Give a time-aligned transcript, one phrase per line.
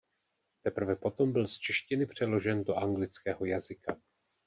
[0.63, 3.97] Teprve potom byl z češtiny přeložen do anglického jazyka.